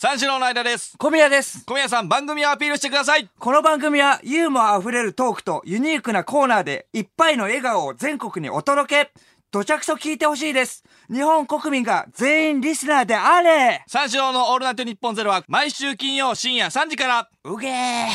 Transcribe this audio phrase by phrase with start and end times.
[0.00, 0.96] 三四郎の間です。
[0.96, 1.64] 小宮です。
[1.66, 3.28] 小宮さん、番組をアピールしてください。
[3.36, 9.10] この番組はユーモア溢れるトークとユニークなコーナーでいっぱいの笑顔を全国にお届け。
[9.50, 10.84] どちゃくそ聞いてほしいです。
[11.12, 17.28] 日本国民が全員リスナーであれ三四郎のオールナイトニッポンゼロは毎週金曜深夜3時から。
[17.42, 18.06] うげー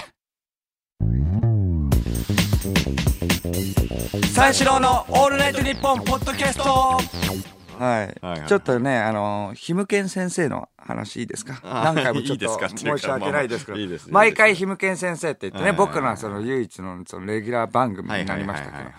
[4.34, 11.60] 三四郎のオールナイトニッポンポッドキャストはい、はいはいちょっとね、あの、ひむけん先生の話いいですか？
[11.64, 13.78] あ何回もちょっと申し訳ないですけど。
[14.10, 18.90] 毎回ひむけん先生って言ってね、僕のその唯一のそのレギュラー番組になりましたけど。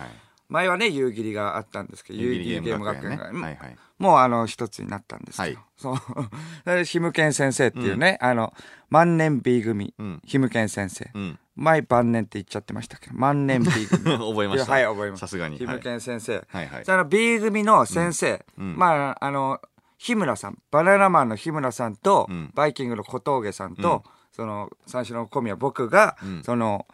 [0.49, 3.77] 前はね、夕霧があったんですけど、夕霧ゲーム学園が、ねはいはい。
[3.99, 5.97] もうあの一つになったんですけど、はいそう。
[6.67, 8.53] でひむけん先生っていうね、あの、
[8.91, 11.11] 万年 B 組うん、ひむけん先生。
[11.15, 11.39] うん。
[11.57, 14.05] 前晩年って言っちゃってましたけど、万年 B 組。
[14.19, 14.71] 覚えました。
[14.73, 15.27] はい、覚えました。
[15.27, 15.59] さすがに。
[15.59, 16.45] ひむけん先生。
[16.49, 16.85] はいはい。
[16.85, 19.61] その B 組の先生、うんまあ、あの、
[19.99, 26.87] 日村さん、バナナマンの日村さんと、うんバイキングの小峠さんと、その、三種の小宮僕が、うんその、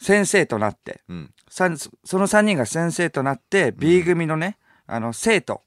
[0.00, 1.34] 先生となって、うん。
[1.48, 1.76] その
[2.26, 5.62] 3人が先生となって B 組のね、あの生徒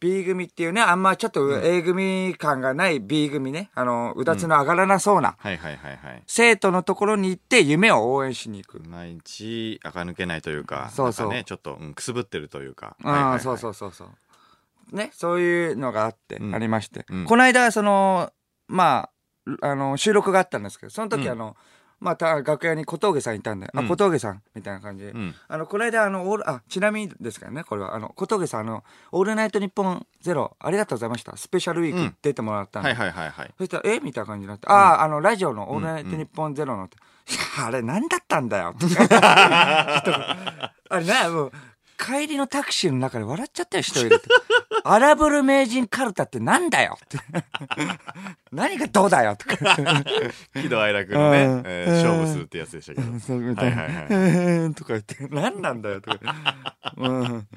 [0.00, 3.70] B 組っていうねあんまちょっと A 組感がない B 組ね。
[3.74, 6.22] あのうだつの上がらなそうな、はいはいはいはい。
[6.26, 11.26] 生徒のところに行って夢を応援しに行く、毎日、垢抜けないというか、そうそう。
[11.26, 12.96] なんかね、ちょっと、うんくすぶってるというか。
[13.04, 14.96] ああそうそううそうそう。
[14.96, 16.54] ねそういうのがあって、うん。
[16.54, 17.24] ありまして、うん。
[17.26, 18.32] この間その
[18.68, 19.10] ま
[19.60, 21.30] ああの収録があったんですけどその時うん。
[21.30, 21.56] あの、
[22.00, 25.34] また楽屋に小峠さんいたんで、うんあ小峠さんみたいな感じで、うん。
[25.48, 31.36] あの、この間、あの、オール、あ、ちなみにですからね、これは、あの、小峠さん、あの、オールナイトニッポンゼロ、ありがとうございました。
[31.36, 32.88] スペシャルウィーうんク出てもらったんで。
[32.88, 33.54] はいはいはいはい。
[33.58, 36.88] そしたら、えみたいな感じになって、ああ、あの、ラジオのオールナイトニッポンゼロのい
[37.60, 38.74] や、あれ何だったんだよ。
[38.80, 41.52] あれな、もう、
[42.00, 44.16] 帰りのタクシーの中で笑っちゃったよ、一人で。
[44.82, 47.18] 荒ぶる名人カルタってなんだよって。
[48.50, 49.56] 何がどうだよとか。
[50.54, 53.20] 喜怒哀楽のねうん、えー勝負するってやつでしたけど。
[53.20, 53.82] そうみたいな。
[53.82, 56.34] はいはいはいえーとか言って、何なんだよとか。
[56.96, 57.48] うん。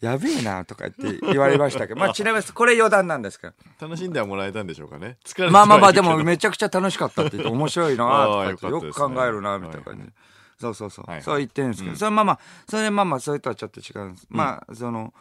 [0.00, 2.00] やべえなとか言って言われましたけど。
[2.00, 3.54] まあちなみにこれ余談なんですけど。
[3.80, 5.16] 楽しんではもらえたんでしょうかね。
[5.24, 10.12] 疲れてまあまあまあ、でもめちゃくちゃ楽しかったって言って面白いなとか言ってあーよくったですね考えるなみたいな感じ。
[10.58, 11.22] そうそうそうはいはい。
[11.22, 11.92] そう言ってるんですけど。
[11.92, 14.26] うんそれまあまあ、それでまあまあ、それとはちょっと違うんです。
[14.30, 15.12] まあ、その、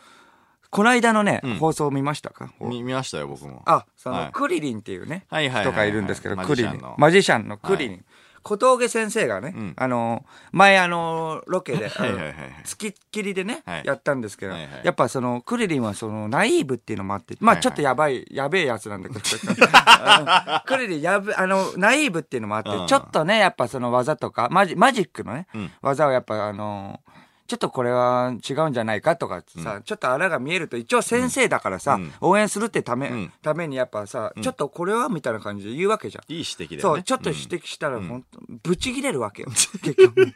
[0.70, 2.52] この間のねうん、放送見ましたか？
[2.60, 3.62] 見見ましたよ、僕も。
[3.66, 6.82] あ、その、はいクリリンっていうね、はいはいはいはい人がいるんですけど、マクリリン。
[6.98, 8.06] マジシャンのクリリはン。
[8.46, 9.74] 小峠先生がね、うん。
[9.76, 12.36] あの、前あの、ロケで、 はいはいはいはい。
[12.64, 13.82] 付きっきりでね、はい。
[13.84, 14.82] やったんですけど、はいはい。
[14.84, 17.64] やっぱその、クリリンはその、ナイーブっていうのもあって、まあはいはい。
[17.64, 19.20] ちょっとやばい、やべえやつなんだけど、
[19.74, 22.86] あのクリリンやべ、あの、ナイーブっていうのもあってう、ん。
[22.86, 25.72] ちょっとね、やっぱその技とか、マジ、マジックのね、うん。
[25.82, 27.00] 技をやっぱあの、
[27.48, 36.32] ちょっとこれは違うんじゃないかとかさ、ちょっとあらが見えると、一応先生だからさ、うん応援するってため、うんためにやっぱさ、ちょっとこれはみたいな感じで言うわけじゃん。
[36.32, 36.82] いい指摘だよね。
[36.82, 39.50] そう、ちょっとうん指摘したら、ほんと、ぶち切れるわけよ。
[39.50, 40.34] 結局。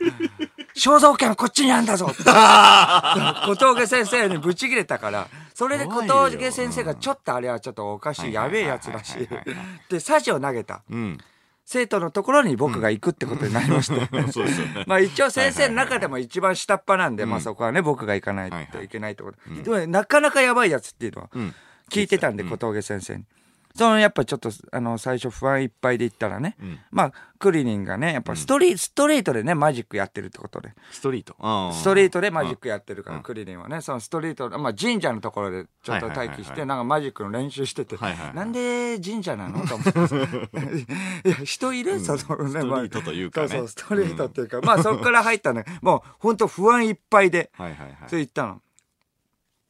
[0.76, 9.28] 肖像権はこっちにあんだぞ 小峠先生にぶち切れたから、それで小峠先生がちょっとあれはちょっとおかしい、やべえやつだしい。
[9.90, 10.82] で、サジを投げた。
[10.90, 11.18] うん。
[11.72, 14.00] 生徒のところに僕が行くってことになりまして。
[14.34, 14.86] そうですよね。
[14.88, 19.78] まあ一応先生の中でも一番下っ端なんで、うんまあそこはね、僕が行かないといけないってこと。
[19.78, 21.54] でなかなかやばいやつっていうのはうん。
[21.92, 23.24] 聞いてたんで、小峠先生に。
[23.76, 26.80] そのやっぱちょっと、あの、最初不安いっぱいで行ったらね、うん。
[26.92, 30.74] まあ、クリリンがね、やっぱストリート、ストレートでね、マジックやってるってことで。
[30.92, 31.36] ストリート？
[31.40, 33.24] うんストリートでマジックやってるから、うん。
[33.24, 36.68] クリリンはね、そのストリート、まあ神社のところでちょっと待機して、はいはいはいはい。
[36.68, 39.66] なんかマジックの練習してて、はいはいはいなんで神社なの？
[39.66, 40.00] と思って。
[41.30, 43.48] いや、人いる、そのね、ストリートというかね。
[43.48, 47.98] そうそう、ストリートっていうか、まあそこから入ったね、もう本当不安いっぱいで、はいはいはい。
[48.08, 48.62] そう言ったの。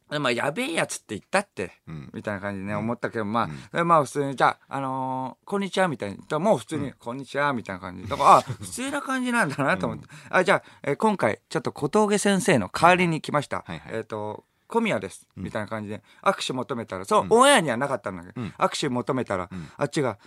[0.09, 2.09] でまあ、やべえやつって言ったって、うん。
[2.13, 8.09] みたいな感じでね、思ったけど、まあ、でまあ、普通に、じゃあ、あのーこんにちは、みたいに、もう普通に、こんにちは、みたいな感じで。
[8.09, 10.07] だから、あ、普通な感じなんだなと思って。
[10.29, 13.63] あ、じゃあ、えー今回、ちょっと小峠先生の代わりに来ました。
[13.67, 18.53] はいはいえっ、と、小宮です、みたいな感じで、握手求めたら、そう、オンエアにはなかったんだけど、うん。
[18.57, 19.49] 握手求めたら、ん。
[19.77, 20.17] あっちが、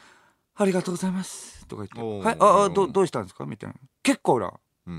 [0.54, 3.76] ありがとうございます、とか言って、はい、あ、あ、どどうしたんですかみたいな。
[4.02, 4.52] 結構な、うん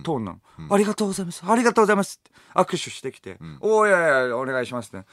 [0.03, 1.43] トーンなの、うんありがとうございます。
[1.45, 2.19] ありがとうございます。
[2.19, 5.05] って握手してきて、んおおいやいや、お願いしますね。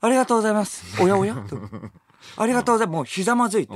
[0.00, 1.02] ありがとうございます。
[1.02, 1.58] おやおやと
[2.36, 2.96] ありがとうございます。
[2.96, 3.74] もうひざまずいて、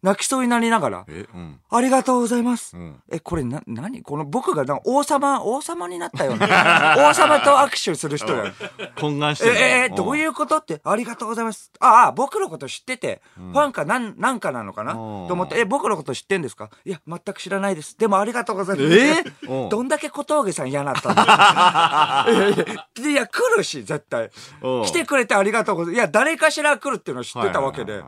[0.00, 1.60] 泣きそうになりながら、え、うん。
[1.68, 2.76] ありがとうございます。
[2.76, 3.02] うん。
[3.10, 4.02] え、これな、何？
[4.02, 6.94] この僕がな王様、王様になったような。
[7.10, 8.44] 王様と握手する人や。
[8.94, 10.58] 懇願してるえ、え、どういううこと？
[10.58, 11.72] って、ありがとうございます。
[11.80, 14.92] ああ、僕のこと知ってて、ファンかなん、なんかなのかな？
[14.92, 16.70] うんと思って、え、僕のこと知ってんですか？
[16.84, 17.98] いや、全く知らないです。
[17.98, 18.96] でもありがとうございます。
[18.96, 22.26] えうんどんだけ小峠さん嫌なったんだ
[22.98, 24.30] いや来るし、絶対。
[24.62, 25.98] うん来てくれてありがとうございます。
[25.98, 28.04] いや、誰かしら来るっていうのを知ってたわけで。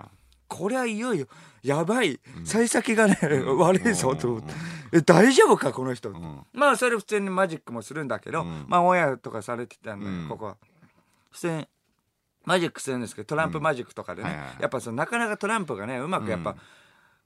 [0.48, 1.26] これはいよいよ、
[1.62, 2.20] やばい。
[2.44, 3.18] 幸先がね、
[3.58, 4.52] 悪いぞと思って。
[4.92, 6.10] え、大丈夫か、この人？
[6.10, 10.56] んまあ、それ普通にマジックもするんだけど、うんまあ、オンエアとかされてたんで、うんここは。
[11.30, 11.68] 普通に、
[12.44, 16.56] マジックするんですけど、トランプマジックとかでね、はいはいはいやっぱその、なかなかトランプがね、うまくやっぱ、うん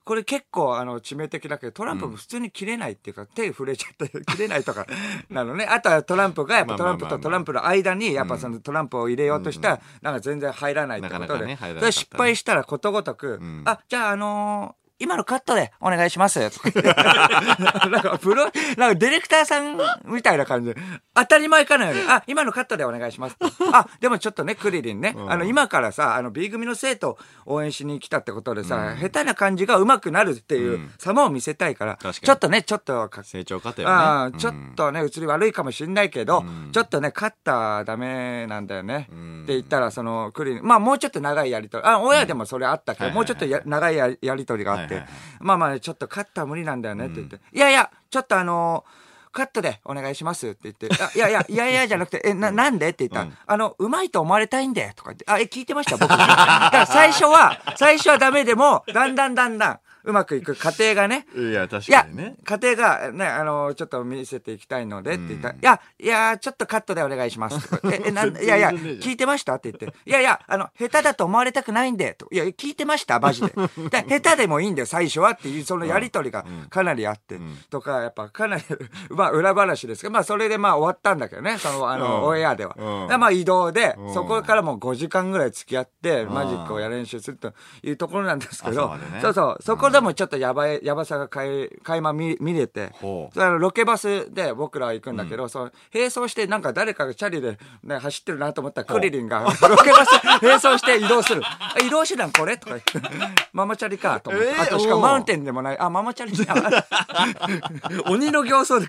[0.04, 4.86] これ結構あの致命的だけどトランプも普通に切れないっていうか、手触れちゃって 切れないとか
[5.30, 5.64] なのね。
[5.64, 11.56] あとはトランプがやっぱトランプとトランプの間にやっぱそのトランプを入れようとしたらなんか全然入らないってことで。
[11.80, 13.62] それ失敗したらことごとくん。
[13.64, 16.38] あじゃああのー今のカットでお願いします。
[16.40, 18.44] なんかプロ、
[18.76, 20.72] なんかディレクターさんみたいな感じ。
[20.72, 20.80] で、
[21.14, 23.36] 当たり前かのように、あ、今のカットでお願いします。
[23.72, 25.32] あ、でもちょっとね、クリリンね、うん。
[25.32, 30.90] あの、今からさ、あの、B 組の生徒を応援しに来たってことでさ、下手な感じが上手くなるっていううん。
[30.98, 32.14] 様を見せたいから、確かに。
[32.14, 33.96] ちょっとね、ちょっとか成長過程はね。
[33.96, 36.70] ああちょっとね、映り悪いかもしんないけど、うん。
[36.72, 39.08] ちょっとね、勝ったらダメなんだよね。
[39.10, 39.42] うん。
[39.44, 45.08] って言ったら、その、クリリン、まあもうちょっと長いやりとり、あ、親でもそれあったけど、うんもうちょっとや長いややりとりがあって、はいはいはい。
[45.40, 49.04] まあまあね、ちょっと勝ったら無理なんだよねって言って、いやいや、ちょっとあのー
[49.34, 56.08] カットでお願いしますって言って、あいやいや、いやいやじゃなくて、え、な、なんでって言ったあの、うまいと思われたいんで、とか言って、あ、え、聞いてました僕。
[56.08, 65.48] だから最初は、最初はダメでも、だんだんだんだん、うまくいく過程がね、いや確かにね、家庭がね、あの、ちょっと見せていきたいのでって言った。
[65.48, 67.68] ら、いや、いや、ちょっとカットでお願いします。
[67.90, 69.54] え、え、 なん、いやいや、聞いてました？
[69.54, 72.28] って言って、いやいや、あの、下手だと思われたくないんで、と。
[72.30, 73.18] いや、聞いてました？
[73.18, 73.48] マジで。
[73.48, 77.56] で下手でもいいんだよ、最初はっていう、そのやりとりがかなりあって、ん。
[77.70, 78.62] とか、やっぱかなり、
[79.10, 82.28] まあ、裏話ですけど、まあ、それでまあ終わったんだけどね、その、あの、うん。
[82.28, 82.76] オンエアでは。
[83.18, 84.14] まあ、移動でう、ん。
[84.14, 86.28] そこからもう5時間ぐらい付き合って、ん。
[86.30, 87.52] マジックをや練習すると
[87.82, 88.94] いうところなんですけど。
[89.22, 100.10] そうそう、そこでもちょっとやばい、やばさがかい垣間見見れて、ロケバスで僕らは行くんだけど、その並走してなんか誰かがチャリで、ね、走ってるなと思ったらクリリンがロケバス
[100.42, 101.42] 並走して移動する。
[101.44, 102.56] あ移動手段これ？
[102.58, 103.10] とか言って、
[103.52, 104.48] ママチャリかと思って。
[104.48, 105.78] えーあとしかマウンテンでもない。
[105.78, 108.88] あ、ママチャリあ 鬼の形相で、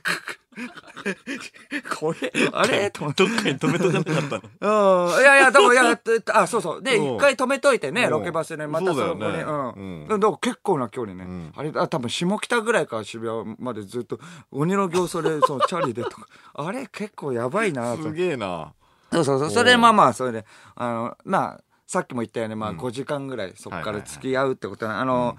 [2.00, 2.90] これ、あれ？
[2.92, 3.28] と思って。
[3.28, 5.06] どっかに止めとかなかったの？
[5.08, 5.22] うん。
[5.22, 6.00] いやいや、だから、いや、
[6.34, 6.82] あ、そうそう。
[6.84, 10.06] で、うん一回止めといてね、うんロケバスで、またそこに、そうだよねうん。
[10.06, 11.24] うんだから結構な距離ね。
[11.26, 14.20] んあれ、あ、多分下北ぐらいから渋谷までずっと、
[14.52, 16.28] 鬼の形相で、 そのチャリでとか。
[16.56, 18.14] あれ、結構やばいなとす。
[18.14, 18.74] げえな
[19.12, 19.52] そうそうそう。
[19.52, 25.38] それでまあまあ、それで、あの、まあ、さっきも言ったように、まあうん5時間ぐらいそこから付き合うってことな、あの、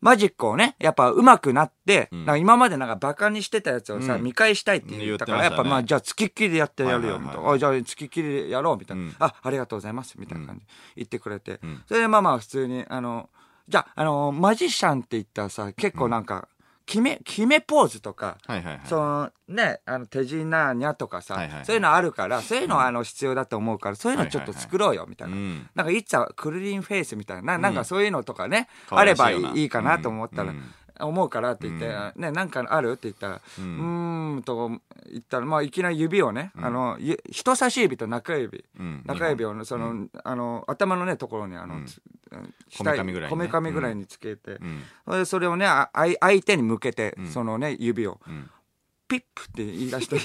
[0.00, 7.50] マジックをね、やっぱ上手くなって、うんなんか今までなんかバカにしてたやつをさ、うん見返したいって言ったから、ねやっぱまあ、じゃあ付きっきりでやってやるよ、はいはいはいみたいな。
[7.52, 9.02] あじゃあ付きっきりでやろう、みたいな。
[9.02, 10.66] うんあ、ありがとうございます、みたいな感じ。
[10.96, 11.54] 言ってくれて。
[11.54, 13.28] んそれでまあまあ、普通に、あの、
[13.68, 16.48] じゃあ、あの、マジシャンって言ったらさ、結構なんか、
[16.88, 18.80] 決め、決めポーズとか、はいはいはい。
[18.86, 21.66] そのね、あの手品にゃとかさ、はいはいはい。
[21.66, 25.36] そういうのあるから、そういうのはあの必要だと思うから、そういうのちょっと作ろうよ、みたいな。
[25.36, 25.68] うん。
[25.74, 30.62] なんか、いつはクルリンフェイスみたいな、ななんかそういうのとかね、可愛あればいいいかなと思ったら、うん
[31.00, 34.68] 思うからって言って、うね、なんかあるって言ったら、ううーんん、と
[35.10, 39.02] 言ったら、まあ、いきなり指をね、あの、ゆ人差し指と中指、うん。
[39.06, 41.86] 中指をね、その、あの、頭のね、ところに、あの、うん。
[41.86, 42.00] つ
[42.76, 44.82] こめかみぐらいこめかみぐらいにつけて、うん。
[45.06, 47.26] それでそれをね、あ相相手に向けて、ん。
[47.26, 48.50] そのね、指を、うん
[49.08, 50.20] ピップって言い出して、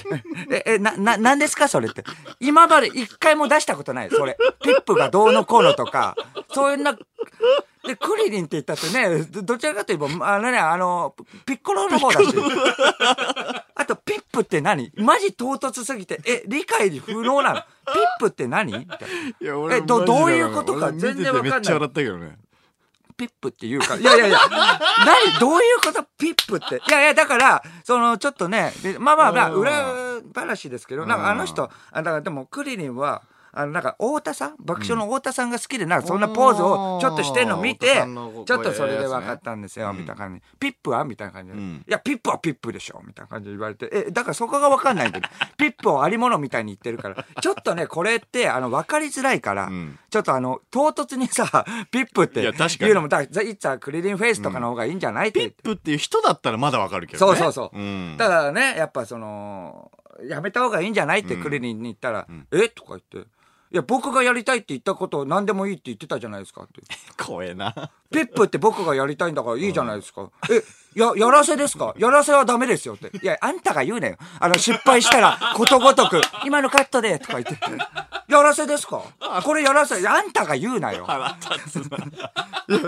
[0.50, 1.68] え、え、な、な、なんですか？
[1.68, 2.04] それって。
[2.38, 4.36] 今まで一回も出したことない、それ。
[4.62, 6.14] ピップがどうのこうのとか、
[6.52, 11.14] そういうな、で、クリリンって言ったってね、どどちらかといえば、あのね、あの、
[11.46, 12.26] ピッコロの方だし。
[13.74, 14.92] あと、ピップって何？
[14.96, 17.60] マジ唐突すぎて、え、理解不能なの。
[17.60, 18.72] ピップって何？
[18.78, 19.06] みたいな。
[19.06, 21.50] いやえどどういうことか全然わかんない。
[21.52, 22.36] めっちゃ笑ったけどね
[23.16, 24.00] ピップって言うから。
[24.00, 24.38] いやいやいや、
[25.04, 25.38] 何？
[25.40, 26.04] どういうこと？
[26.18, 26.82] ピップって。
[26.88, 29.60] いやいや、だから、その、ちょっとね、でまあまあまあ、うん。
[29.60, 33.22] 裏話ですけど、なんかあの人、あだからでも、クリリンは、
[33.56, 40.42] あの、なんか、太田さん爆笑の太田さんが好きで、なんか、そんなポーズをちょっとしてんの見てちょっとそれで分かったんですよ、うんみたいな感じ。
[40.58, 41.58] ピップはみたいな感じで。
[41.58, 43.88] うんいや、ピップはピップでしょ、みたいな感じで言われて。
[43.92, 45.24] え、だからそこが分かんないんだよ。
[45.56, 47.24] ピップをありものみたいに言ってるから。
[47.40, 55.40] ちょっとね、これって、あの、分かりづらいから、うんちょっとあの、唐突にさ、 ピップっていうのも、だいつはクリリンフェイスとかの方がいいんじゃないって。
[55.40, 57.78] ピップっていう人だったらまだわかるけどねそうそうそう。
[57.80, 59.90] んだからね、やっぱその、
[60.22, 62.68] やめた方がいいんじゃないってクリリンに言ったら、え？
[62.68, 63.28] とか言って。
[63.74, 66.80] いや、僕がやりたいって言ったことを何でもいいって言ってたじゃないですかって。
[67.20, 67.74] 怖えな
[68.12, 70.30] ピップって僕がやりたいんだからいいじゃないですか。
[70.48, 70.62] え、
[70.94, 71.92] や、やらせですか？
[71.98, 73.10] やらせはダメですよって。
[73.20, 74.16] いや、あんたが言うなよ。
[74.38, 77.58] あの、失敗したら、ことごとく、今のカットで、とか言って。
[78.34, 79.02] やらせですか？
[79.44, 81.04] これやらせ、あんたが言うなよ。
[81.08, 81.28] 腹
[81.64, 81.86] 立つ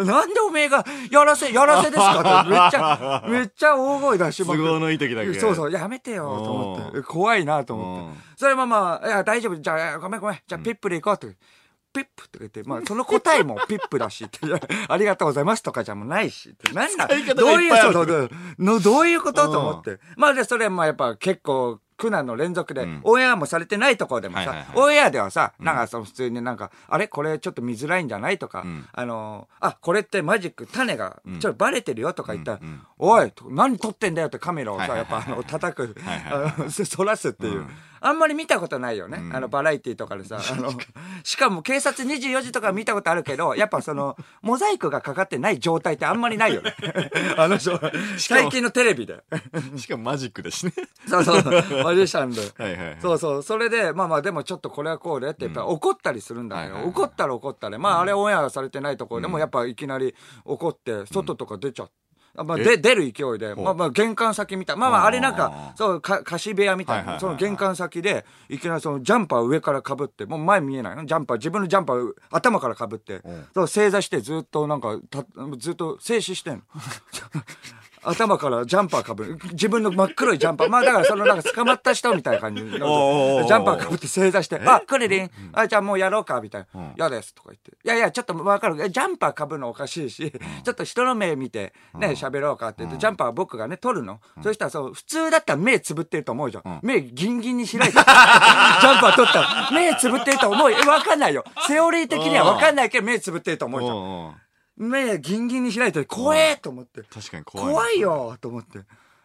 [0.07, 2.41] なんでおめえが、やらせ、やらせですか？
[2.43, 6.99] って、めっちゃ、 めっちゃ大声出しまくる都合のいい時だけそうそう、やめてよ、と思って。
[6.99, 8.21] うん怖いなと思って。
[8.37, 9.57] それもまあ、いや、大丈夫。
[9.57, 10.39] じゃあ、ごめんごめん。
[10.47, 11.37] じゃあ、ピップで行こうって。
[11.93, 14.39] ピップとか言って、まあその答えもピップだしって、
[14.89, 17.07] ありがとうございますとかじゃもうないしって、なんだ？
[17.09, 19.99] どういう、どういうことと思って。
[20.17, 23.01] まあで、それまあやっぱ結構、苦難の連続で、ん。
[23.05, 24.71] オンエアもされてないところでもさ、はいはいはい。
[24.77, 27.09] オンエアではさ、なんかその普通になんか、あれ？
[27.09, 28.39] これちょっと見づらいんじゃない？
[28.39, 28.89] とか、ん。
[28.93, 36.71] あのーあ、これってマジック、種がちょっとバレてるよとか言ったら、うんうんおい、何撮ってんだよってカメラをさ、はいはいはいやっぱあの、叩く、はいはいはい。
[36.73, 37.59] そらすっていう。
[37.59, 37.69] うん
[38.01, 39.23] あんまり見たことないよね。
[39.33, 40.71] あの、バラエティとかでさ、 あの、
[41.23, 46.75] しかも警察24時とか見たことあるけど、やっぱその、モザイクがかかってない状態ってあんまりないよね。
[47.37, 47.59] あの、
[48.19, 49.23] 最近のテレビで。
[49.77, 50.73] しかもマジックだしね。
[51.09, 51.43] そうそう、
[51.83, 52.41] マジシャンで。
[52.57, 62.06] はいはいはいそうそう、それで、まあまあ、でもちょっとこれはこうでって、やっぱ怒ったりするんだけど、はいはいはい怒ったら怒ったら、まああれオンエアされてないところでも、やっぱいきなり怒って、外とか出ちゃって。
[62.37, 64.75] あまあ、で出る勢いで、まあまあ、玄関先みた。
[64.75, 64.77] い。
[64.77, 67.19] まあまあ、あれなんか、そう、か貸し部屋みたいな。
[67.19, 71.05] その玄関先で、いきなりそのジャンパー上から被って、もう前見えないの？
[71.07, 73.23] ジャンパー、自分のジャンパー頭から被って、
[73.55, 75.25] そう正座してずっとなんか、た
[75.59, 76.63] ずっと静止してんの。
[78.07, 79.39] 頭からジャンパーかぶる。
[79.53, 80.69] 自分の真っ黒いジャンパー。
[80.69, 82.71] まあだからそのなんか捕まった人みたいな感じで。
[82.71, 86.93] ジャンパーかぶって正座して、あ、クリリン、あ、じゃあもうやろうか、みたいな。
[86.97, 87.73] 嫌です、とか言って。
[87.73, 88.83] いやいや、ちょっとわかる。
[88.83, 90.33] えジャンパーかぶるのおかしいし、
[90.65, 94.21] ちょっと人の目見て、ね、喋ろうかって言って、ジャンパーは僕がね、取るの。
[94.43, 96.81] そしたらそう、普通だったら目つぶってると思うじゃん。
[96.83, 98.05] 目ギンギンに開いて、 ジャン
[99.01, 101.45] パー取ったら、目つぶってると思うわかんないよ。
[101.67, 104.46] セオリー的にはわかんないけど、目つぶってると思うじゃん。
[104.77, 107.03] 目ギンギンに開いて、怖えと思って。
[107.03, 107.73] 確かに怖い。
[107.73, 108.81] 怖いよと思って。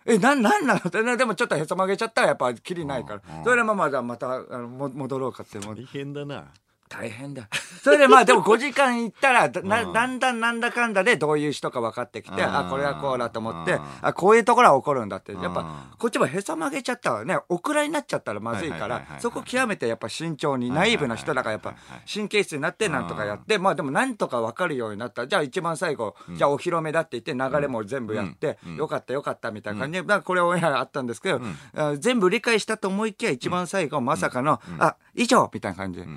[0.05, 0.79] え、なん、なんなの？
[0.79, 3.21] ってねでもちょっとへそ曲げちゃったらやっぱきりないから。
[3.43, 5.59] それでまあまあまた、あの、も戻ろうかって。
[5.59, 6.47] 大変だな。
[6.91, 7.47] 大変だ。
[7.81, 12.57] それでまあでも5時間行ったら、だなだんだんなんだかんだでどういう人か分かってきて、うん。
[12.57, 15.31] あ、これはこうだと思ってうん、あ、こういうところは起こるんだって。
[15.31, 15.53] やっうん。
[15.53, 15.65] ぱ、
[15.97, 21.75] こっちもへそ曲げちゃったらね、オクラになっちゃったらまずいからそこ極めてやっぱ慎重に、ナイーブな人だからやっぱ
[22.11, 25.27] 神経質になってなんとかやって、まあでもなんとか分かるようになった。
[25.27, 31.41] じゃあ一番最後、じゃあお披露目だって言って流れも全部やって、よかったよかったみたいな感じで、まあこれオンエアあったんですけど、
[31.75, 36.07] あ全部理解したと思いきや一番最後まさかの、あ、以上みたいな感じで、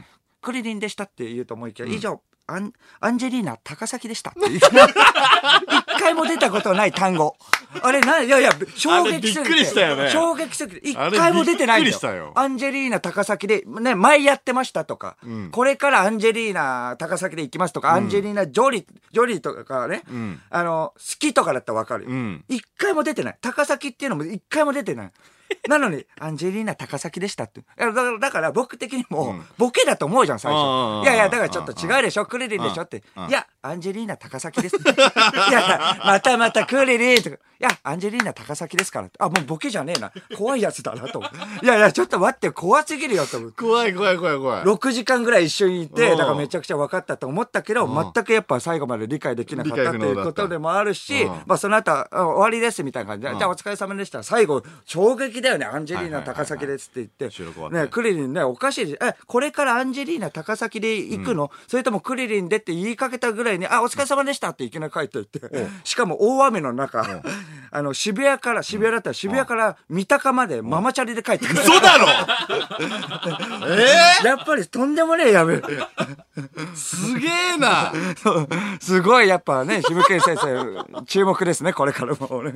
[0.44, 4.58] クリリンでしたって言うと思いきや、以上、アン、アンジェリーナ高崎でしたって言う。
[4.60, 7.36] 一回も出たことない単語。
[7.82, 9.40] あれ、な、いやいや、衝撃すぎて。
[9.40, 10.88] びっくりしたよね衝撃すぎて。
[10.88, 22.10] 一回も出てないんだびっくりしたよアンジェリーナ高崎で、ね、前やってましたとか、んこれからアンジェリーナ高崎で行きますとか、アンジェリーナジョリー、ジョリーとかね、んあの、好きとかだったらわかるよ。
[22.10, 23.38] うん一回も出てない。
[23.40, 25.12] 高崎っていうのも一回も出てない。
[25.68, 27.60] なのに、アンジェリーナ高崎でしたって。
[27.60, 31.04] いやだからだから僕的にも、ボケだと思うじゃん、最うん初。
[31.04, 33.02] いやいや、だからちょっと違うでしょ、クリリンでしょって。
[33.28, 34.76] いや、アンジェリーナ高崎です。
[34.76, 37.36] いや、またまたクリリンとか。
[37.36, 39.16] いや、アンジェリーナ高崎ですからって。
[39.20, 40.12] あ、もうボケじゃねえな。
[40.36, 41.64] 怖いやつだなと思う。
[41.64, 43.52] いやいや、ちょっと待って、怖すぎるよと思う。
[43.52, 44.62] 怖い怖い怖い怖い。
[44.64, 54.22] 6時間ぐらい一緒にいて、うんだからめちゃくちゃ分かったと思ったけど、全くやっぱ最後まで理解できなかったということでもあるしまあその後はあ終わりですみたいな感じで、じゃあお疲れ様でした。
[54.22, 57.30] 最後、衝撃だよね、アンジェリーナ高崎ですって言って。
[57.70, 65.40] ね、クリリンね、おかしいし、え、これからアンジェリーナ高崎で行くの、それともクリリンでって言いかけたぐらいに、あ、お疲れ様でしたっていきなり帰っていって、
[65.84, 67.22] しかも大雨の中、
[67.70, 71.60] あの、渋谷から、渋谷だったら渋谷から三鷹までママチャリで帰ってくる。
[71.60, 72.06] 嘘だろ！
[74.22, 75.54] えやっぱりとんでもねえやめ。
[75.54, 77.92] ー、すげえな。
[78.80, 82.28] すごいやっぱね、渋健先生、注目ですね、これからも。
[82.30, 82.54] 俺え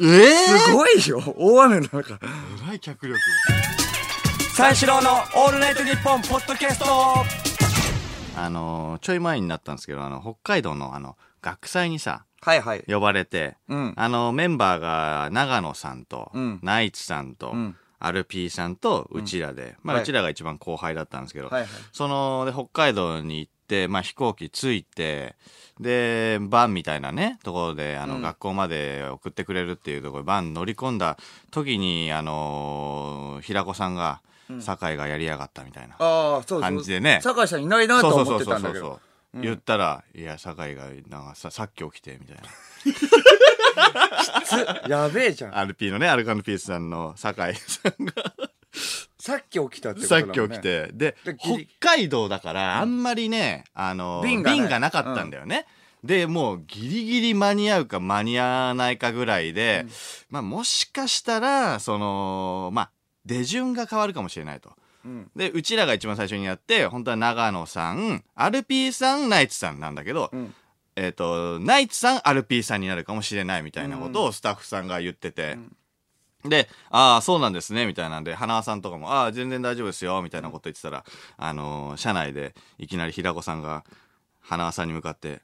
[0.00, 2.18] えすごいよ、大雨の中。
[2.22, 3.20] えらい脚力。
[4.54, 6.86] 三四郎のオールナイトニッポンポッドキャスト。
[8.36, 12.84] あの、ちょい前になったんですけど、あの、北海道のあの、学祭にさ、はいはい。
[12.86, 13.92] 呼ばれて、うん。
[13.96, 16.60] あの、メンバーが長野さんと、うん。
[16.62, 17.76] ナイツさんと、ん。
[17.98, 21.70] アルピーさんとうちらで、まあ、はいうちらが一番後輩だったんですけど、はいはい。
[21.92, 25.34] そので北海道に行って、まあ、飛行機着いて
[25.78, 28.22] でバンみたいなねところであの、うん。
[28.22, 31.16] 学校まで送ってくれるっていうところでバン乗り込んだ
[31.50, 34.20] 時にあのー平子さんが、
[34.60, 36.60] 酒井がやりやがったみたいなああ、そうそう。
[36.60, 37.20] 感じでね。
[37.22, 39.00] 酒井さんいないなと思ってたんだけど。
[39.32, 42.42] 言ったら「いや酒井がなんかささっき起きて」みたいな。
[44.84, 45.52] つやべえじゃん。
[45.52, 48.12] RP のねアルカンピースさんの酒井さんが
[49.20, 50.60] さっき起きたってことさだもんき起き。
[50.60, 50.88] て。
[50.92, 55.66] で、で北海道だから、あんまりね、あの、便便ががなかったんだよね。
[56.02, 59.86] で、もうギリギリ間に合うか間に合わないかぐらいで、
[60.30, 62.90] まあもしかしたら、その、まあ、
[63.26, 64.72] 出順が変わるかもしれないと。
[65.04, 65.30] うん。
[65.36, 70.54] で、うちらが一番最初にやって、本当は長野さん、アルピーさん、ナイツさんなんだけど、うん。
[70.96, 75.58] えっ、と、ナイツさん、アルピーさんになるかもしれないみたいなことをスタッフさんが言ってて、
[76.44, 81.04] で、ああ、そうなんですね、みたいなんで、花輪さんとかも、ああ、全然大丈夫ですよ、みたいなこと言ってたら、
[81.36, 83.84] あのー車内で、いきなり平子さんが、
[84.40, 85.42] 花輪さんに向かって、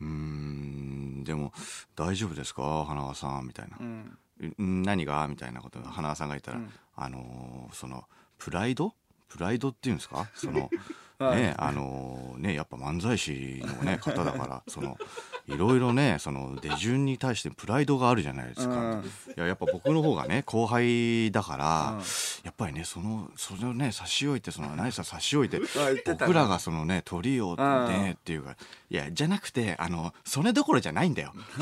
[0.00, 1.52] うーん、でも、
[1.96, 3.76] 大丈夫ですか花輪さん、みたいな。
[3.80, 4.18] うん。
[4.60, 5.26] ん何が？
[5.28, 6.60] みたいなことを花輪さんが言ったら、
[6.96, 8.04] あのーその
[8.38, 8.92] プライド？
[9.28, 10.28] プライドっていうんですか？
[10.34, 10.68] その
[11.18, 11.36] はい。
[11.40, 14.98] ねあのーねやっぱ漫才師のね方だからその
[15.46, 19.04] いろいろねその出順に対してプライドがあるじゃないですか、うん。
[19.04, 19.04] い
[19.36, 22.00] ややっぱ僕の方がね後輩だから、
[22.44, 25.60] やっぱりねそのそれをね差し置いてその 何さ差し置いて
[26.06, 28.56] 僕らがそのね鳥をねっていうか
[28.90, 31.34] いやじゃなくてあのそれどころじゃないんだよ。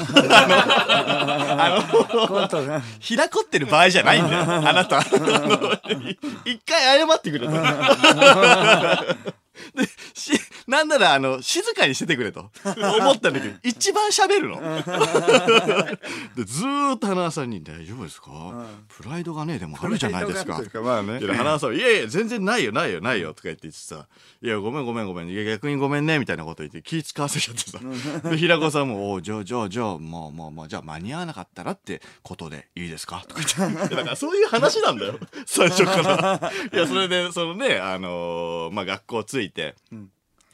[2.28, 2.82] コントね。
[3.16, 4.98] 開こってる場合じゃないんだよ、あなた。
[5.00, 5.72] あの
[6.44, 7.52] 一回謝ってくれと。
[9.74, 10.32] で、し、
[10.66, 12.50] なんなら、あの、静かにしててくれと。
[12.64, 14.60] 思ったんだけど、一番喋るの。
[16.36, 18.30] で、ずーっと花輪さんに、大丈夫ですか、
[18.88, 20.60] プライドがね、でもあるじゃないですか。
[20.82, 24.06] まあね花輪さん、いやいや、全然ないよ、ないよ、ないよ、とか言って言ってさ、
[24.42, 27.78] いや、ごめんごめんごめん、いや、逆にごめんね、みたいなこと言って気使わせちゃってさ。
[28.30, 33.24] で、平子さんも、おうじゃあ、じゃあ、じゃあ、まあまあまあ、じゃあ間に合わなかったらってことでいいですか？
[33.28, 33.94] とか言って。
[33.94, 36.52] だからそういう話なんだよ、最初から。
[36.72, 39.74] いや、それで、そのね、あのーまあ、学校着いて、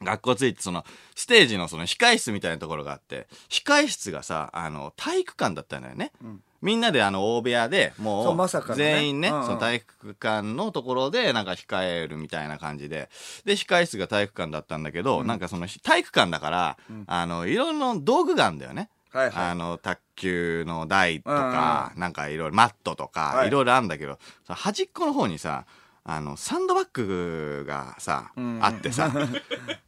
[0.03, 6.13] 学校着いて、その、ステージのその控室みたいなところがあって、控室がさ、あの、体育館だったんだよね。
[6.61, 9.47] みんなであの、大部屋で、そもう、全員ね、うんうん。
[9.47, 13.11] その体育館のところで、なんか控えるみたいな感じで、
[13.45, 16.77] で、控室が体育館だったんだけど、なんかその、体育館だから、
[17.07, 18.91] あの、いろいろな道具があるんだよね。
[19.35, 23.49] あの、卓球の台とか、なんかいろいろマットとか、はい。
[23.49, 25.65] いろいろあるんだけど、端っこの方にさ、
[26.05, 29.13] あの、サンドバッグがさ、んあってさ、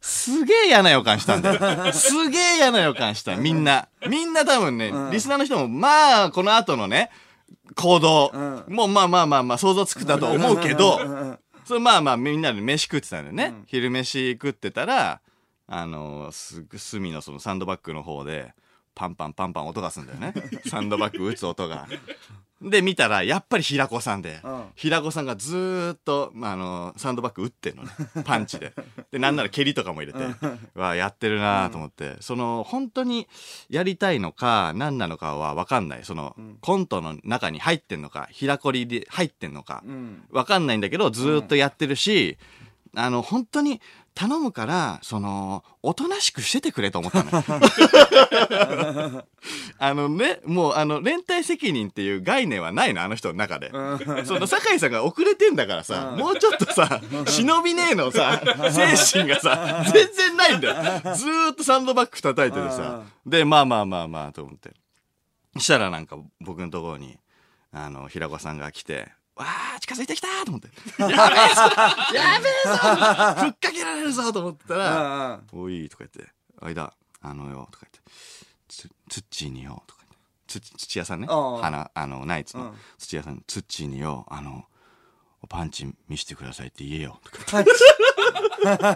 [0.00, 1.54] すげえ嫌な予感したんだ
[1.86, 1.92] よ。
[1.92, 3.36] すげえ嫌な予感した。
[3.36, 3.88] みんな。
[4.06, 7.10] みんな多分ね、リスナーの人も、まあ、この後のね、
[7.74, 8.32] 行動、
[8.68, 13.62] もうまあまあまあまあ想像つくだと思うけど、それまあまあみんなで飯食ってたんだよね。
[13.66, 15.20] 昼飯食ってたら、
[15.66, 18.52] あのすぐ隅のそのサンドバッグの方で、
[19.00, 20.34] パンパンパンパン音がするんだよね。
[20.68, 21.88] サンドバッグ打つ音が。
[22.60, 27.90] で、見たら、やっぱり平子さんで、うん平子さんがずーっと、まあ、あの、サンドバッグ打ってんのね。
[28.26, 28.74] パンチで。
[29.10, 30.18] で、なんなら蹴りとかも入れて、
[30.74, 33.26] わあ、やってるなと思って、その、本当に
[33.70, 36.04] やりたいのか、何なのかはわかんない。
[36.04, 42.36] その、コントの中に入ってんのか、平こりで入ってんのか、うんわかんないんだけど、ずーっとやってるし、
[42.94, 43.80] あの、本当に
[44.14, 49.24] 頼むから、その、おとなしくしててくれと思ったのよ。
[49.78, 53.70] あのね、もう、あの、連帯責任っていう概念はないの、あの人の中で。
[54.24, 60.74] その、酒井さんが遅れてんだからさ、もうちょっとさ、忍びねえのさ、精神がさ、全然ないんだよ。
[61.14, 64.74] ずーっとサンドバッグ叩いててさ、で、まあまあまあまあ、と思って。
[65.58, 67.18] したらなんか僕のところに、
[67.72, 70.68] あの、平子さんが来て、わー、近づいてきたーと思って。
[71.02, 71.22] やべえぞ
[72.14, 78.12] やべえぞふっかけられるぞと思ったら、おいとか言って、間、あのよ、とか言って、
[78.68, 82.64] つ、つっちーによ、とか言って、つ、土屋さんね、ああ花、あの、ナイツの。
[82.64, 82.78] うん。
[82.98, 84.66] 土屋さん、つっちーによ、あの、
[85.50, 87.64] パンチ見してくださいって言えよ、とか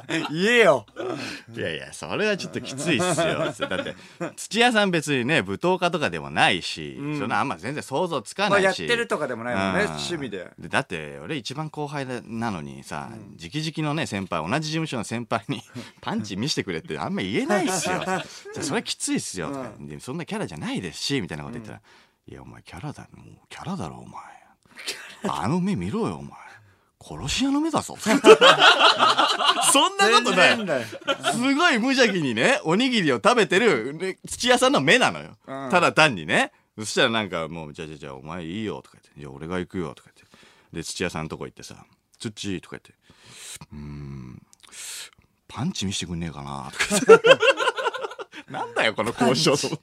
[0.31, 0.87] 言えよ
[1.53, 3.39] いやいや、それはちょっときついっすよ。
[3.69, 3.97] だって、
[4.37, 8.83] 土屋さん別にね、舞踏家とかでもないし、そんなあんま全然想像つかまあないし。
[8.83, 15.61] やってるとかでもないもんねうん趣味でだって、俺一番後輩なのにさ、直々のね、先輩、同じ事務所の先輩に、
[16.01, 18.01] パンチ見してくれってあんま言えないっすよ。
[18.05, 18.23] じゃ
[18.61, 19.49] あそれはきついっすよ。
[19.49, 21.81] とかでそんなキャラじゃないですし、みたいなこと言ったら、
[22.29, 24.23] いや、お前キャラだ、もうキャラだろ、お前。
[25.27, 26.44] あの目見ろよ、お前。
[27.07, 27.97] 殺し屋の目だぞ。
[28.01, 30.57] そんなことない。
[30.57, 35.37] すごい無邪気にね、おにぎりを食べてる、ね土屋さんの目なのよ。
[35.47, 36.53] うんただ単にね。
[36.79, 40.37] そしたらなんかもう、じゃあじゃあじゃあお前いいよとか言って、じゃあ俺が行くよとか言って。
[40.73, 41.85] で、土屋さんのとこ行ってさ、
[42.19, 42.95] つっちーとか言って、
[43.73, 44.43] うーん、
[45.47, 47.23] パンチ見してくんねえかなとか。
[48.51, 49.81] なんだよ、この交渉と。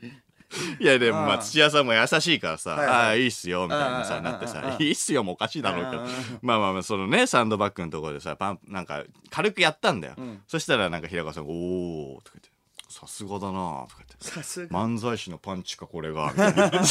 [0.79, 2.87] いや、でもまあ、うん土屋さんも優しいからさ、はいはい。
[2.95, 6.03] ああ、いいっすよ、みたいなさ、うんなってさいいっすよもおかしいだろうけど。
[6.41, 10.13] まあまあまあ、そのね、サンドバッグのところでさ、パン、なんか、軽くやったんだよ。
[10.15, 10.41] ん。
[10.47, 12.49] そしたらなんか平川さんが、おーとか言って、
[12.89, 14.15] さすがだなとか言って。
[14.19, 14.77] さすが。
[14.77, 16.29] 漫才師のパンチかこれが。
[16.31, 16.61] みたいな。
[16.63, 16.83] なんか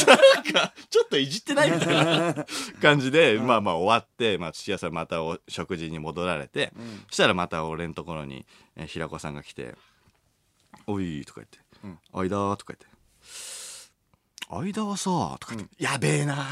[0.89, 2.45] ちょっといじってないみたいな
[2.81, 6.73] 感じで、まあまあ終わって、まあ、土屋さんまたお食事に戻られて、
[7.09, 8.45] そしたらまた俺のところに、
[8.75, 9.75] えー平子さんが来て
[10.87, 11.59] 「おい」とか言って
[12.11, 12.85] 「間」とか言って
[14.59, 16.45] 「間はさ」とか言って、やべえな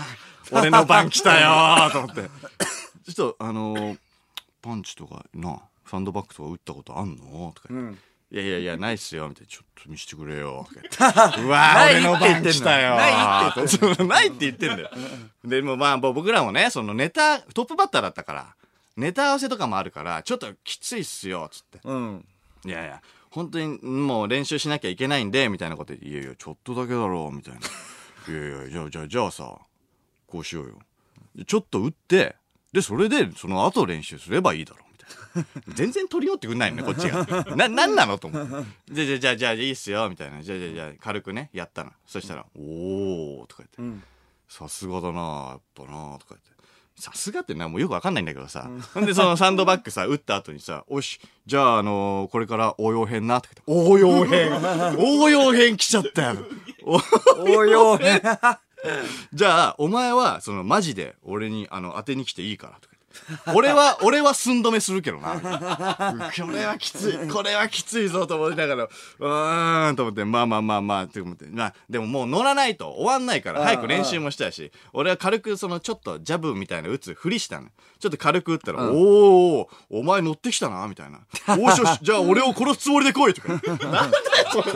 [0.52, 2.22] 俺の番来たよー と思って
[3.12, 4.00] ちょっとあのー
[4.62, 5.60] パンチとかな
[5.90, 7.54] サンドバッグとか打ったことあんの？
[7.56, 8.00] とか言ってうん
[8.32, 9.48] いやいやいや、ないっすよ、みたいな。
[9.48, 10.68] ちょっと見せてくれよ。
[11.40, 12.96] うわ俺の番来たよ。
[12.96, 14.92] ないって言って ないって言ってんだよ。
[15.44, 18.56] でもまあ、僕らもね、そのネタ、トップバッターだったから、
[18.98, 21.80] ネタ合わせとかもあるから、ちょっときついっすよ、つって。
[21.84, 22.26] うん。
[22.66, 27.60] いやいや、本当にもう練習しなきゃいけないんで、みたいなこと言って、いやいや、ちょっとだけだろう、みたいな。
[28.28, 29.58] いやいや、じゃあ、じゃあ、じゃあさ、
[30.28, 30.80] こうしようよ。
[31.46, 32.36] ちょっと打って、
[32.74, 35.74] で、それで、その後練習すればいいだろう、みたいな。
[35.76, 37.26] 全然取り寄ってくんないのね、こっちが。
[37.56, 38.94] な、なんなのと思って。
[38.94, 40.42] じゃあ、じゃあ、じゃあ、じゃあ、いいっすよ、みたいな。
[40.42, 41.92] じゃあ、じゃあ、じゃあ、軽くね、やったの。
[42.06, 43.82] そしたら、おー、とか言って。
[43.82, 44.04] うん。
[44.48, 46.59] さすがだなやっぱなとか言って。
[47.00, 48.70] さすがってな、もうよくわかんないんだけどさ。
[48.94, 53.50] ほんで、その サンドバッグさ、打った後にさ、おし、じゃあ、あのーこれから応用編な、って。
[53.68, 54.52] 応用編
[55.00, 56.38] 応用編来ちゃったよ。
[56.84, 57.00] お
[57.58, 58.22] 応用編。
[59.34, 62.80] じゃあ、お前は、その、マジで、俺に、あの、当てに来ていいから。
[63.54, 65.40] 俺は、俺は寸止めするけどな。
[65.40, 71.46] これはきつい、これはきついぞと思いながら、うーんと思って、まあまあまあまあ、って思って。
[71.48, 77.70] まあ、でももう乗らないと終わんないから、早く練習もしたいし、俺は軽くその、ちょっとジャブみたいな打つふりしたの。
[78.00, 81.20] ちょっと軽く打ったら、おー、お前乗ってきたな、みたいな。
[81.50, 83.50] おーしよし、じゃあ俺を殺すつもりで来い、とか。
[83.50, 84.14] なんだよ、
[84.52, 84.74] それ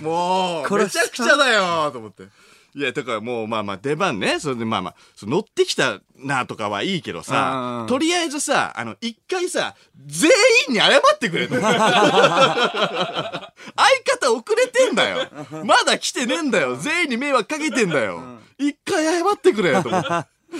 [0.00, 2.24] もう、めちゃくちゃだよ、と思って。
[2.76, 4.38] いや、だからもうまあまあ出番ね。
[4.38, 10.30] それでまあまあ、乗ってきたなとかはいいけどうんさう、んとりあえずさ、あの、一回さ、全
[10.68, 11.54] 員に謝ってくれと。
[11.60, 13.52] 相方
[14.32, 15.26] 遅れてんだよ。
[15.64, 16.76] まだ来てねえんだよ。
[16.76, 18.22] 全員に迷惑かけてんだよ。
[18.58, 20.08] 一回謝ってくれよと思って。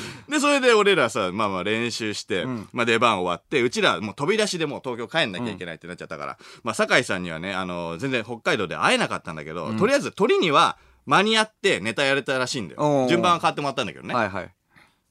[0.29, 12.75] で、それで俺らさ、まあまあ練習して、んまあ出番終わって、うちらもう飛び出しでもう東京帰んなきゃいけないってなっちゃったから、まあ酒井さんにはね、あの、全然北海道で会えなかったんだけど、とりあえず鳥には間に合ってネタやれたらしいんだ。
[12.75, 14.15] よ順番は変わってもらったんだけどね。
[14.15, 14.51] はいはい。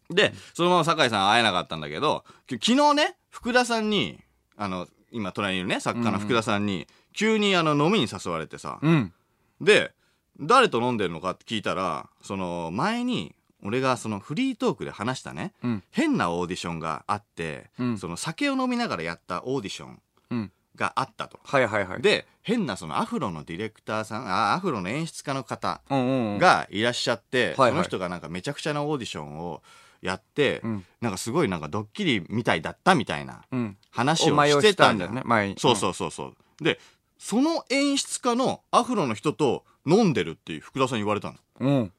[0.10, 4.20] で、そのまま酒井さん会えなかったんだけど、き昨日ね、福田さんに、
[4.58, 9.14] あの、今隣にいるね、作家の福田さんに、急にあの飲みに誘われてさ、うん。
[9.62, 9.94] で、
[10.40, 13.35] 誰と飲んでるのかって聞いたら、その前に、
[13.66, 15.84] 俺がそのフリートークで話したね、うん。
[15.92, 20.52] 変なオーディションがあって、うんその酒を飲みながらやったオーディションうん。
[20.76, 21.40] があったと。
[21.44, 22.02] はいはいはい。
[22.02, 26.38] で、変なそのアフロのディレクターさん、あ、アフロの演出家の方うんうんうん。
[26.38, 29.64] がいらっしゃって、はいはいその人がなんかめちゃくちゃなオーディションを
[30.02, 33.78] やって、うんなんかすごいなんかドッキリみたいだったみたいなうん。
[33.90, 35.24] 話をしてしたんだよね、たんだよね。
[35.26, 35.56] 前に。
[35.58, 36.64] そうそうそうそう。
[36.64, 36.80] で、
[37.18, 41.36] その演出家のアフロの人と飲んでるっていう福田さんに言われたの。
[41.62, 41.70] うん。
[41.70, 41.92] うん。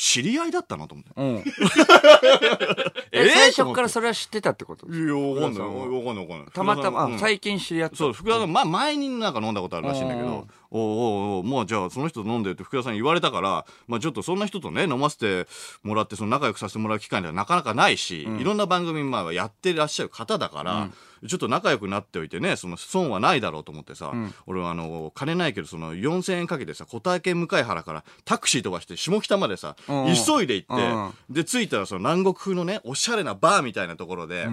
[0.00, 1.10] 知り合いだったなと思って。
[1.16, 1.42] うん。
[3.10, 4.86] ええ、最初からそれは知ってたってこと？
[4.86, 5.60] いや、わかんない。
[5.60, 6.46] わかんないわかんない。
[6.54, 7.96] たまたま、最近知り合った。
[7.96, 15.46] そう、福田さん、まあ、前になんか飲んだことあるらしいんだけうんど、おうおうおうもうじゃあその人と飲んでるって福田さんに言われたから、まあちょっとそんな人とね、飲ませて
[15.82, 20.90] もらって、その仲良くさせてもらう機会ではなかなかないし、いろんな番組まあやってらっしゃる方だから、
[21.26, 24.34] ちょっと仲良くなっておいてね、その損はないだろうと思ってさ、ん。
[24.46, 30.04] 俺はあの、金ないけど、その4000円かけてさ、小竹向原からタクシー飛ばして下北までさ、うん。
[30.06, 31.34] うん急いで行って、うん。
[31.34, 34.48] で、着いたらその南国風のね、おしゃれなバーみたいなところで、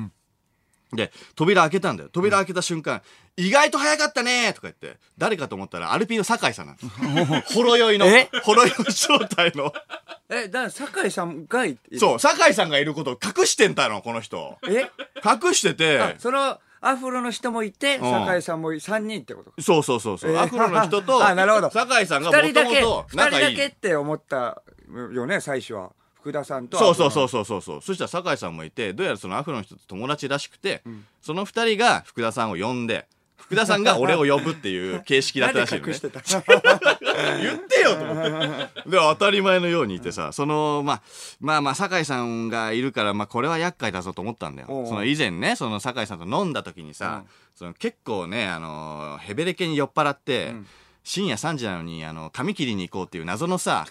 [0.96, 2.10] で、扉開けたんだよ。
[2.12, 3.02] 扉開けた瞬間、
[3.38, 6.88] 意外と早かったねとか言って、誰かと思ったら、アルピーの酒井さんなんです。
[7.54, 9.74] ほろ酔いのえ、ほろ酔い状態の。
[10.30, 14.58] え、だから酒井さんがいそう、酒井さんがいることを隠してんだの、この人。
[14.68, 14.90] え？
[15.24, 19.62] 隠してあて、そのアフロの人もいて、ん酒井さんも3人ってこと？
[19.62, 20.36] そうそうそうそう、え？
[20.36, 23.56] ーアフロの人と、あなるほど酒井さんがもともと二人だ仲いい。
[23.56, 24.62] けって思った
[25.14, 25.92] よね、最初は。
[26.26, 26.80] 福田さんと。
[26.80, 27.82] そうそうそうそうそうそう。
[27.84, 30.82] そしたら酒井さんもいて、どうやらそのアフロの人と友達らしくて、
[31.22, 33.08] その二人が福田さんを呼んで、
[33.38, 35.94] 福田さんが俺を呼ぶっていう形式だったらしいのね
[37.44, 38.90] 言ってよと思って。
[38.90, 41.02] で、当たり前のようにいてさ、その、まあ、
[41.40, 44.86] まあまあ、酒井さんがいるから、まあ、これは厄介だぞと思ったんだよ。
[44.88, 50.56] その以前ね、その酒井さんと飲んだ時にさ、その結構ね、あの、ヘベレケに酔っ払って、
[51.06, 53.86] 深夜3時なのに、あの、髪切りに行こうっていう謎のさ、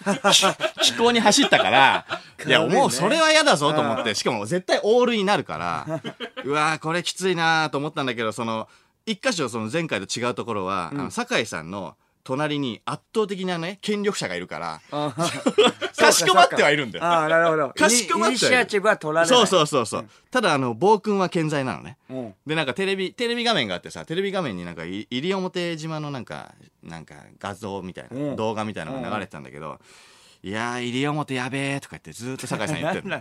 [0.81, 2.05] 気 気候に走ったから、
[2.45, 6.01] いや、もうそれは嫌だぞと思って、しかも絶対オールになるから、
[6.43, 8.67] うわーこれきついなーと思ったんだけど、その、
[9.05, 11.95] 一箇所その前回と違うところは、あの酒井さんの
[12.25, 15.13] 隣に圧倒的なね、権力者がいるから、あ
[15.95, 17.05] かしこまってはいるんだよ。
[17.05, 17.69] ああ、なるほど。
[17.77, 19.37] かしこまってはいるイニシアチブは取られない。
[19.37, 20.09] そうそうそうそう。
[20.31, 21.97] ただ、あの、暴君は健在なのね。
[22.09, 22.35] うん。
[22.47, 29.79] で、なんかテレビ、テレビ画面があってさ、テレビ画面になんかい、西表島のなんか、なんか画像みたいな、うん動画みたいなのが流れてたんだけど、
[30.47, 33.19] いやー、西表やべえとか言ってずーっと酒井さん言ってるの。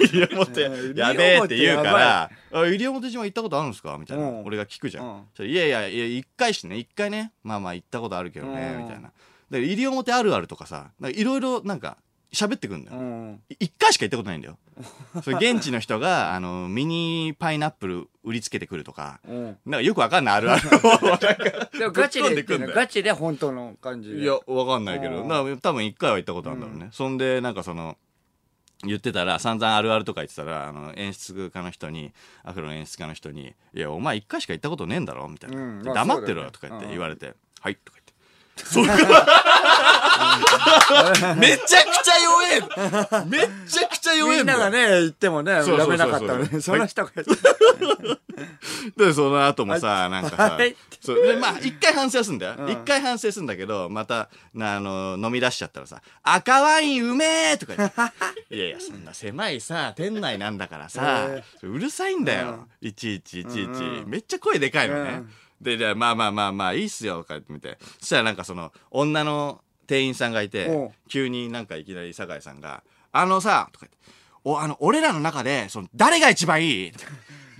[0.00, 0.62] 西表
[1.00, 3.96] やべえって言うから、あ西表島行ったことあるんですか？
[3.98, 4.24] みたいな。
[4.24, 5.26] うん俺が聞くじゃん。
[5.38, 9.12] うんいやいや、いや、一回してね、一回ね、まあまあ行ったことあるけどね、うんみたいな。
[9.48, 11.98] で、西表あるあるとかさ、いろいろなんか、
[12.36, 12.98] 喋ってくんだよ。
[12.98, 13.42] うん。
[13.58, 14.58] 一回しか行ったことないんだよ。
[15.24, 19.44] それ現地の人が、 あの、ミニパイナップル売りつけてくるとか、うん。
[19.64, 20.72] なんかよくわかんないあるあるを、
[21.08, 24.18] なんか、でもガチでのガチで本当の感じで。
[24.20, 26.88] いや、わかんないけど、うんな多分一回は行ったことあるんだろうね。
[26.92, 27.96] そんで、なんかその、
[28.84, 32.12] 言ってたら、散々あるあるとか言ってたら、あの、演出家の人に、
[32.44, 35.94] アフロの演出家の人に、いや、お前一回しか行ったことねえんだろみたいな。
[35.94, 37.95] 黙ってろよとか言って言われて、はい、とか。
[38.64, 38.86] それ
[41.36, 42.60] めちゃくちゃ弱え
[43.26, 47.12] めっちゃくちゃ弱えみんながね、言ってもね、やめなかったのに、その人が。
[48.96, 52.54] で、その後もさ、なんかさで、まあ、一回反省すんだよ。
[52.58, 52.70] うん。
[52.70, 57.96] 一回反省すんだけど、また、な、あの、飲み出しちゃったらさ、赤ワインうめえとか言って。
[58.54, 62.66] いやいや、そんな狭いさ、店内なんだからさえ、うるさいんだよ。
[62.80, 64.08] いちいちいちいちうん。
[64.08, 65.22] めっちゃ声でかいのね
[65.60, 65.64] うん。
[65.64, 67.78] で、で、まあまあまあまあ、いいっすよ、とか言ってみて。
[68.00, 70.78] そしたらなんかその、女の店員さんがいてう。
[70.86, 74.12] ん、急になんかいきなり酒井さんが、あのさ、とか言って、
[74.44, 76.92] お、あの、俺らの中で、その、誰が一番いい？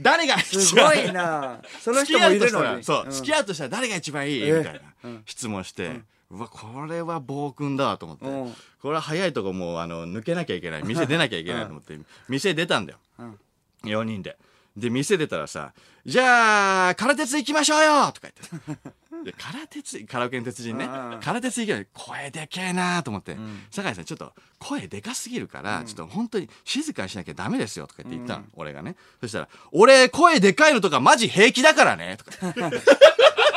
[0.01, 1.61] 誰が一す番ごいな。
[1.81, 2.77] その付人もいき合うとしたるのに。
[2.79, 4.43] らそう、ん付き合うとしたら誰が一番いい？
[4.43, 5.23] えみたいなうん。
[5.25, 8.29] 質問して、うわ、これは暴君だと思って、う。
[8.49, 10.83] んこれは早いとこもう、あの、抜けなきゃいけない。
[10.85, 12.99] 店出なきゃいけないと思って、店出たんだよ。
[13.19, 13.39] うん。
[13.85, 14.37] 4人で。
[14.77, 15.73] で、店出たらさ、
[16.05, 18.77] じゃあ、空鉄行きましょうよとか言っ
[19.25, 19.31] て。
[19.31, 21.21] で、 空鉄、カラオケの鉄人ねうんうん。
[21.21, 28.97] 空鉄行きましょう声でけえなと思って、ん酒井さんちょっと声でかすぎるから、ちょっと本当に静かにしなきゃダメですよとか言って言ったの、俺がね。
[29.21, 32.33] そしたら、俺声でかいのとかマジ平気だからねとか。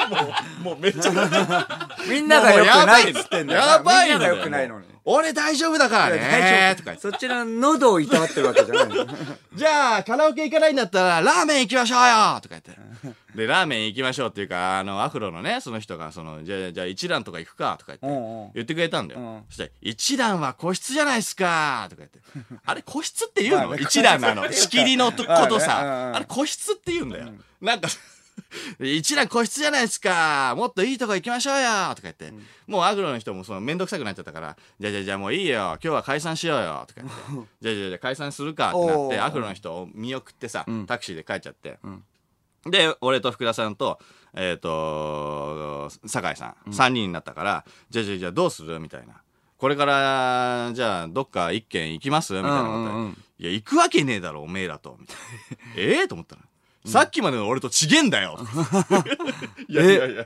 [0.09, 0.15] も
[0.61, 1.11] う、もうめっちゃ、
[2.07, 3.67] みんなが良くないっつってんだよな。
[3.67, 4.87] やばいみんながくないのに。
[5.05, 6.95] 俺大丈夫だからねとか。
[6.99, 9.07] そっちの喉をいたわってるわけじゃないの。
[9.55, 12.77] じゃあ、カラオケ行かないんだったら、ラーメン行きましょうよとか言って。
[13.33, 19.19] で、ラーメン行きましょうっていうか、あの、アフロのね、その人が、その、じゃあ、じゃあ一蘭とか行くかとか言って、言ってくれたんだよ。
[19.19, 22.19] うんそしたら、一蘭は個室じゃないですかとか言って。
[22.65, 24.51] あれ、個室って言うの、一蘭なの。
[24.51, 27.29] 仕切りのとことまさ、あれ、個室って言うんだよ。
[27.61, 27.87] なんか、
[28.79, 30.53] 一蘭個室じゃないですか。
[30.55, 31.69] もっといいとこ行きましょうよ。
[31.95, 32.33] とか言って、
[32.67, 35.57] もうアグロの人もそのめんどくさくなっちゃったから、じゃあじゃあじゃあもういいよ。
[35.57, 36.85] 今日は解散しようよ。
[36.87, 40.85] とか言って、じゃあじゃあじゃあ解散するかってなって、アグロの人を見送ってさ、ん。
[40.85, 42.03] タクシーで帰っちゃって、ん。
[42.69, 43.99] で、俺と福田さんと、
[44.33, 49.21] えっ、と、酒井さん、3人になったから、じゃあじゃあじゃあどうするみたいな。
[49.57, 52.33] これから、じゃあ、どっか一軒行きます？
[52.33, 53.17] みたいなこと、うんうんうん。
[53.39, 54.97] いや、行くわけねえだろ、おめえらと。
[54.99, 55.21] みたいな。
[55.75, 56.41] ええと思ったら。
[56.85, 58.39] さっきまでの俺とちげんだよ。
[59.67, 60.25] いやいやいや、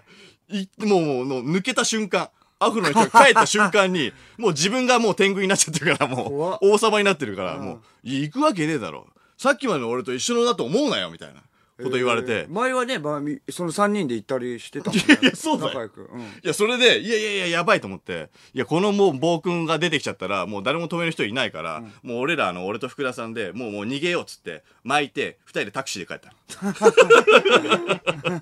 [0.49, 7.65] いもう、もう、抜けた瞬間、アフロの人が帰った瞬間に、もう自分がもう天狗になっちゃってるから、もう、王様になってるから、うん。
[7.65, 9.07] もう、いや行くわけねえだろ。
[9.37, 11.41] さっきまでの俺と一緒のだと思うなよ、みたいな
[11.77, 12.31] こと言われて。
[12.31, 15.03] えー前はね、まあ、みその3人で行ったりしてたもんね。
[15.21, 16.09] いやそうだよ仲良く。
[16.11, 26.73] うんいや、それで、いやいやいや、やばいと思って、いや、このもう暴君が出てきちゃったら、もう誰も止める人いないから、もう俺ら、あの、俺と福田さんで、もうもう逃げようっつって、巻いて、二人でタクシーで帰ったの。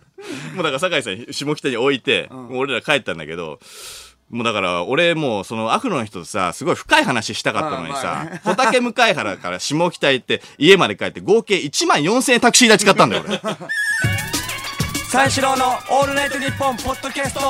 [0.55, 3.59] もうだから、酒井さん、下北に置いて、もう俺ら帰ったんだけど、
[4.31, 13.41] もうだから、俺もう、その、アフロの人とさ、すごい深い話したかったのにさ、小竹向原から下北行って、家まで帰って、合計1万4000円タクシー代使ったんだよ、俺。
[15.09, 17.41] 三四郎のオールナイトニッポンポッドキャスト